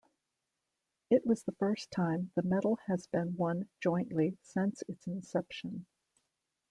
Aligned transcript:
It 1.11 1.27
was 1.27 1.43
the 1.43 1.51
first 1.51 1.91
time 1.91 2.31
the 2.35 2.41
medal 2.41 2.79
has 2.87 3.05
been 3.05 3.35
won 3.37 3.69
jointly 3.81 4.39
since 4.41 4.81
its 4.87 5.05
inception. 5.05 5.85